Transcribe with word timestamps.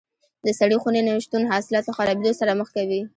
د 0.45 0.47
سړې 0.59 0.77
خونې 0.81 1.01
نه 1.07 1.11
شتون 1.25 1.43
حاصلات 1.51 1.83
له 1.85 1.93
خرابېدو 1.97 2.37
سره 2.39 2.57
مخ 2.59 2.67
کوي. 2.75 3.01